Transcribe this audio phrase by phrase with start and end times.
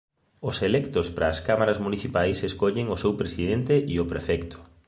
[0.49, 4.57] Os electos para as Cámaras Municipais escollen o seu presidente e o prefecto.